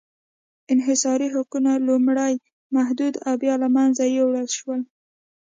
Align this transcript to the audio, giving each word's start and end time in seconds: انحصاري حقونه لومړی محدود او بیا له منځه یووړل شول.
انحصاري 0.73 1.27
حقونه 1.35 1.71
لومړی 1.87 2.33
محدود 2.75 3.13
او 3.27 3.33
بیا 3.43 3.53
له 3.63 3.67
منځه 3.77 4.03
یووړل 4.15 4.47
شول. 4.57 4.81